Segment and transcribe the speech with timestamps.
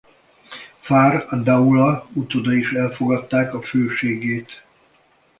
[0.87, 4.63] Fahr ad-Daula utódai is elfogadták a főségét.